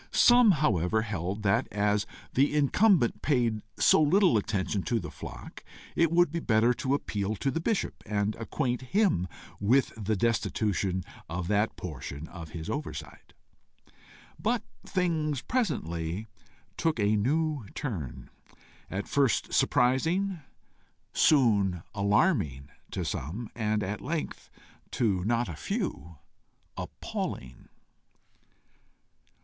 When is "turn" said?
17.75-18.31